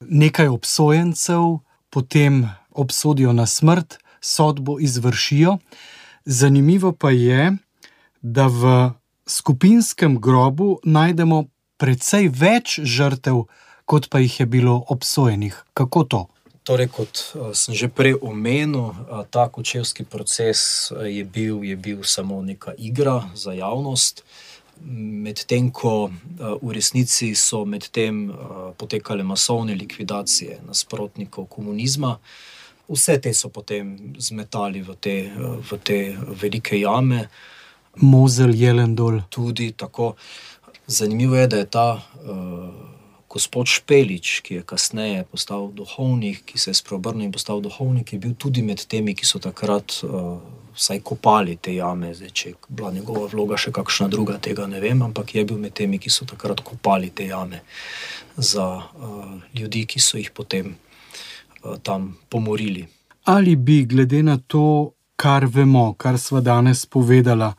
[0.00, 1.58] nekaj obsojencev,
[1.90, 5.58] potem obsodijo na smrt, sodbo izvršijo.
[6.24, 7.56] Zanimivo pa je,
[8.26, 8.90] da v
[9.26, 11.44] skupinskem grobu najdemo
[11.78, 13.44] precej več žrtev,
[13.86, 15.54] kot pa jih je bilo obsojenih.
[15.74, 16.22] Kako to?
[16.66, 21.76] Torej, kot eh, sem že prej omenil, eh, ta kočevski proces eh, je bil, je
[21.76, 24.24] bil samo neka igra za javnost.
[24.86, 28.28] Medtem ko v resnici so medtem
[28.76, 32.18] potekale masovne likvidacije nasprotnikov komunizma,
[32.84, 37.24] vse te so potem zmetali v te, v te velike jame.
[38.00, 39.20] Mozel Jelendol.
[39.28, 40.14] Tudi tako.
[40.86, 42.68] Zanimivo je, da je ta uh,
[43.28, 48.18] gospod Špelič, ki je kasneje postal duhovnik, ki se je spreobrnil in postal duhovnik, je
[48.18, 50.38] bil tudi med temi, ki so takrat uh,
[50.76, 52.14] vsaj kopali te jame.
[52.14, 55.58] Zdaj, če je bila njegova vloga še kakšna druga, tega ne vem, ampak je bil
[55.58, 57.60] med temi, ki so takrat kopali te jame
[58.36, 62.86] za uh, ljudi, ki so jih potem uh, tam pomorili.
[63.26, 67.50] Ali bi, glede na to, kar vemo, kar smo danes povedali,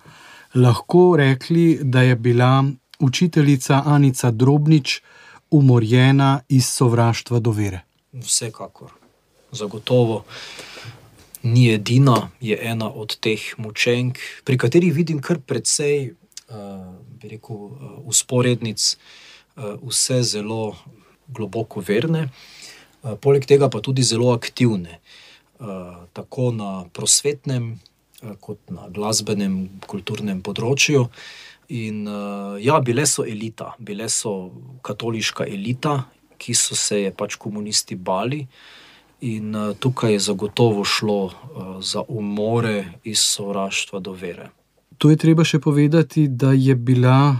[0.55, 2.63] lahko rekli, da je bila
[2.99, 5.01] učiteljica Anica Drobnič
[5.51, 7.81] umorjena iz sovraštva do vere?
[8.13, 8.91] Vsekakor.
[9.51, 10.23] Zagotovo
[11.43, 16.11] ni edina, je ena od teh mučenk, pri kateri vidim kar precej,
[16.49, 16.55] uh,
[17.21, 17.55] bi rekel,
[18.03, 18.97] usporednic,
[19.55, 20.75] uh, vse zelo
[21.27, 22.29] globoko verne,
[23.21, 24.99] poleg tega pa tudi zelo aktivne,
[26.13, 27.86] tako na prosvetnem Eh,
[28.41, 31.05] kot na glasbenem, kulturnem področju.
[31.77, 34.51] In uh, ja, bile so elita, bile so
[34.85, 35.99] katoliška elita,
[36.37, 38.45] ki so se je pač komunisti bali.
[39.27, 41.19] In uh, tukaj je zagotovo šlo
[41.81, 44.51] za umore iz sovraštva do vere.
[44.97, 47.35] To je treba še povedati, da je bila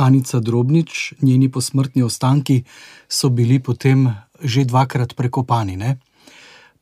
[0.00, 2.62] Anica Drobnič, njeni posmrtni ostanki
[3.08, 4.08] so bili potem
[4.40, 5.76] že dvakrat prekopani.
[5.76, 5.98] Ne?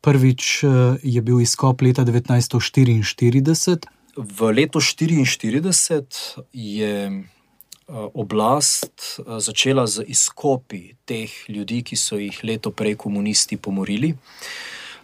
[0.00, 0.68] Prvič eh,
[1.02, 3.86] je bil izkop leta 1944.
[4.16, 7.24] V letu 1944 je
[8.14, 14.12] oblast začela z izkopi teh ljudi, ki so jih leto prej komunisti pomorili.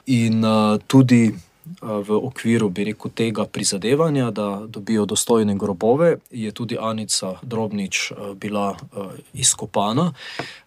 [0.07, 0.45] In
[0.87, 1.33] tudi
[1.81, 8.77] v okviru rekel, tega prizadevanja, da dobijo dostojne grobove, je tudi Anica Drobnič bila
[9.33, 10.13] izkopana.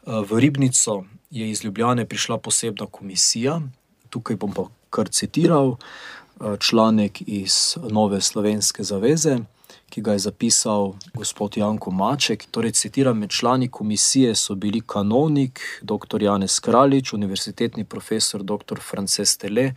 [0.05, 3.61] V Ribnico je iz Ljubljane prišla posebna komisija,
[4.09, 5.75] tukaj bom pa kar citiral
[6.59, 9.39] članek iz Nove Slovenske zaveze
[9.89, 12.45] ki ga je zapisal gospod Janko Maček.
[12.51, 16.23] Torej, citiram: Med člani komisije so bili kanonik dr.
[16.23, 18.79] Janez Kraljič, univerzitetni profesor dr.
[18.79, 19.73] Frances Tele,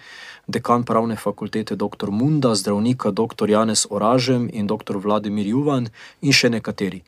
[0.47, 2.11] dekan pravne fakultete dr.
[2.11, 3.51] Munda, zdravnika dr.
[3.51, 4.97] Janez Oražem in dr.
[4.97, 5.89] Vladimir Juvan
[6.20, 7.03] in še nekateri.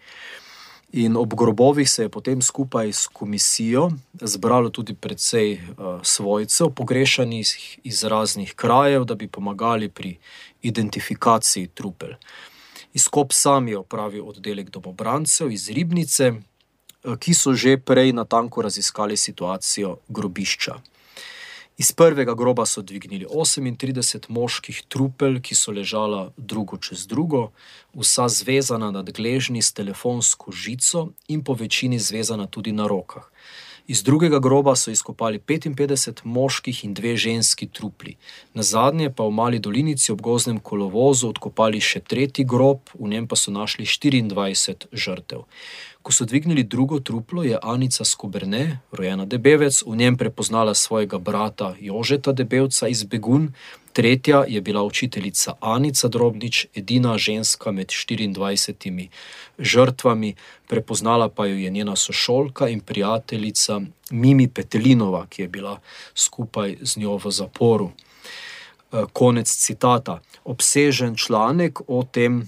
[0.92, 3.90] In ob grobovih se je potem skupaj s komisijo
[4.20, 10.18] zbralo tudi precej uh, svojcev, pogrešanih iz raznih krajev, da bi pomagali pri
[10.62, 12.10] identifikaciji trupel.
[12.92, 18.62] Izkop sam je opravil oddelek domobrancev iz Ribnice, eh, ki so že prej na tanko
[18.62, 20.74] raziskali situacijo grobišča.
[21.78, 27.50] Iz prvega groba so dvignili 38 moških trupel, ki so ležala drugo čez drugo,
[27.96, 33.24] vsa zvezana nad gležnji s telefonsko žico in po večini zvezana tudi na rokah.
[33.86, 38.16] Iz drugega groba so izkopali 55 moških in dve ženski trupli.
[38.54, 43.26] Na zadnje pa v mali dolinici ob goznem kolovozu odkopali še tretji grob, v njem
[43.26, 45.42] pa so našli 24 žrtev.
[46.02, 51.74] Ko so dvignili drugo truplo, je Anica Skoberne, rojena Debevec, v njem prepoznala svojega brata
[51.80, 53.52] Jožeta Debevca iz Begun,
[53.92, 59.08] Tretja je bila učiteljica Anica Drobnič, edina ženska med 24
[59.58, 60.34] žrtvami,
[60.68, 63.80] prepoznala pa jo je njena sošolka in prijateljica
[64.10, 65.80] Mimi Petelinova, ki je bila
[66.14, 67.90] skupaj z njo v zaporu.
[68.92, 70.20] Eh, konec citata.
[70.44, 72.44] Obsežen članek o tem eh,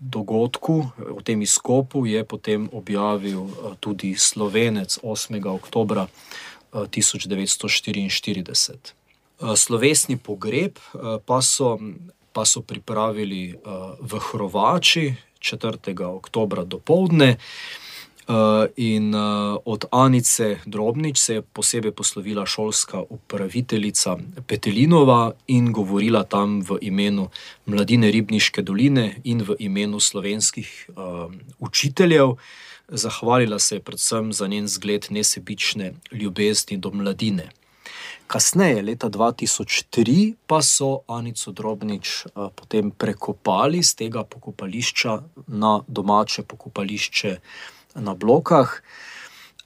[0.00, 5.46] dogodku, o tem izkopu, je potem objavil eh, tudi slovenec 8.
[5.48, 6.06] oktober
[6.72, 8.46] 1944.
[8.62, 10.78] Eh, slovesni pogreb
[11.26, 11.78] pa so,
[12.32, 13.58] pa so pripravili
[14.00, 15.98] v Hrvači 4.
[16.06, 17.36] oktober do povdne.
[18.76, 19.14] In
[19.64, 24.16] od Anice Drobnič se je posebej poslovila šolska upraviteljica
[24.46, 27.28] Petelinova in govorila tam v imenu
[27.66, 32.36] Mladine Ribniške doline in v imenu slovenskih uh, učiteljev.
[32.88, 37.50] Zahvalila se je predvsem za njen zgled nesebične ljubezni do mladine.
[38.26, 46.42] Kasneje, leta 2003, pa so Anico Drobnič uh, potem prekopali z tega pokopališča na domače
[46.42, 47.36] pokopališče
[47.94, 48.82] na blokah.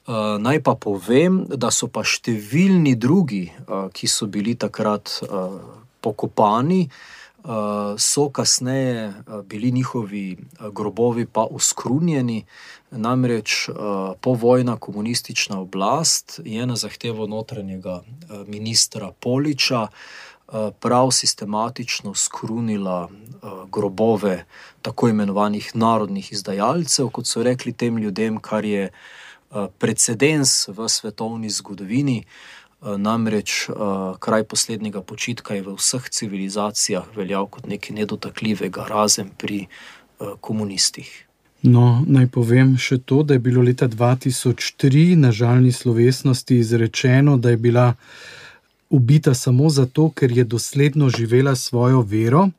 [0.07, 5.59] Uh, naj pa povem, da so pa številni drugi, uh, ki so bili takrat uh,
[5.99, 6.87] pokopani,
[7.47, 12.45] Eh, so kasneje eh, bili njihovi eh, grobovi pa uskrunjeni.
[12.91, 13.69] Namreč
[14.21, 18.01] povojna komunistična oblast je na zahtevo notranjega
[18.45, 19.87] ministra Poliča
[20.79, 23.09] prav sistematično skrunila
[23.71, 24.45] grobove
[24.81, 28.89] tako imenovanih narodnih izdajalcev, kot so rekli tem ljudem, kar je
[29.79, 32.23] precedens v svetovni zgodovini.
[32.23, 33.69] Eh, namreč
[34.19, 39.65] kraj poslednjega počitka je v vseh civilizacijah veljal kot nekaj nedotakljivega, razen pri
[40.41, 41.27] komunistih.
[41.65, 47.49] No, naj povem še to, da je bilo leta 2003 na žalni slovesnosti izrečeno, da
[47.49, 47.93] je bila
[48.89, 52.49] ubita samo zato, ker je dosledno živela svojo vero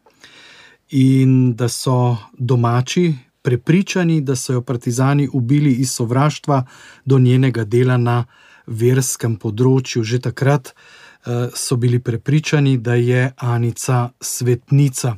[0.91, 6.65] in da so domači prepričani, da so jo partizani ubili iz sovraštva
[7.05, 8.25] do njenega dela na
[8.67, 10.03] verskem področju.
[10.05, 15.17] Že takrat uh, so bili prepričani, da je Anica svetnica.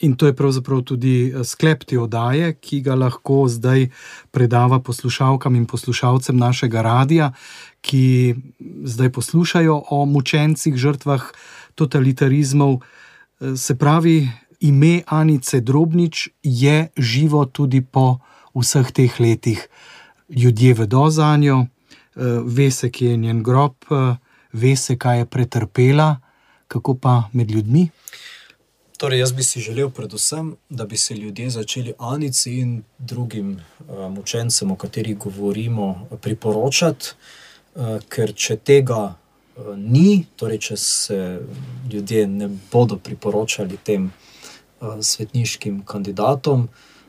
[0.00, 3.88] In to je pravzaprav tudi eh, sklep te oddaje, ki ga lahko zdaj
[4.30, 7.32] predava poslušalkam in poslušalcem našega radia,
[7.80, 8.34] ki
[8.84, 11.24] zdaj poslušajo o mučencih, žrtvah
[11.74, 12.80] totalitarizmov.
[12.80, 14.28] Eh, se pravi,
[14.60, 18.18] ime Anice Drobnič je živo tudi po
[18.54, 19.68] vseh teh letih.
[20.28, 21.66] Ljudje vedo za njo,
[22.16, 23.74] Eh, ve se, kje je njen grob,
[24.52, 26.16] ve se, kaj je pretrpela,
[26.68, 27.88] kako pa med ljudmi.
[29.00, 34.12] Torej, jaz bi si želel, predvsem, da bi se ljudje začeli Anici in drugim uh,
[34.12, 37.06] mučencem, o katerih govorimo, priporočati,
[37.74, 41.40] uh, ker če tega uh, ni, torej, če se
[41.92, 46.66] ljudje ne bodo priporočali tem uh, svetniškim kandidatom,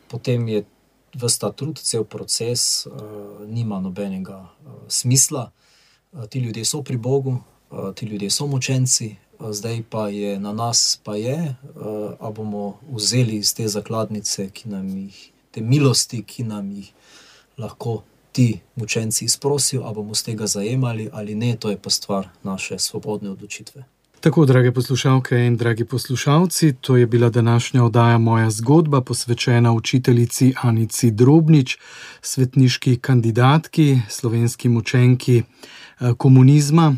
[0.07, 0.63] potem je
[1.19, 2.95] vse ta trud, cel proces, uh,
[3.47, 5.49] nima nobenega uh, smisla.
[6.13, 9.11] Uh, ti ljudje so pri Bogu, uh, ti ljudje so močenci,
[9.49, 11.55] zdaj pa je na nas, pa je,
[12.19, 16.91] ali bomo vzeli iz te zakladnice, ki nam jih, te milosti, ki nam jih
[17.57, 22.29] lahko ti mučenci izprosijo, ali bomo z tega zajemali ali ne, to je pa stvar
[22.43, 23.83] naše svobodne odločitve.
[24.21, 30.53] Tako, drage poslušalke in dragi poslušalci, to je bila današnja oddaja Moja zgodba, posvečena učiteljici
[30.61, 31.77] Anici Drobnič,
[32.21, 36.95] svetniški kandidatki, slovenski mučenki eh, komunizma.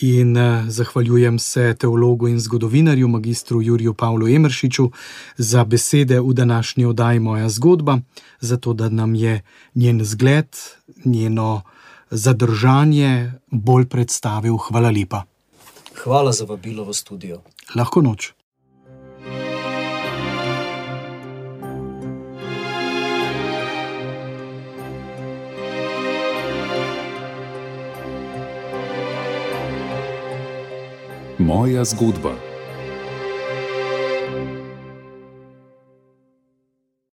[0.00, 4.90] In eh, zahvaljujem se teologu in zgodovinarju, magistru Juriju Pavlu Emršiču,
[5.36, 7.98] za besede v današnji oddaji Moja zgodba,
[8.40, 9.42] za to, da nam je
[9.74, 10.56] njen zgled,
[11.04, 11.62] njeno
[12.10, 14.56] zadržanje bolj predstavil.
[14.56, 15.22] Hvala lepa.
[16.04, 17.40] Hvala za vabilo v studio.
[17.74, 18.32] Lahko noč.
[31.50, 32.49] Moja zgodba.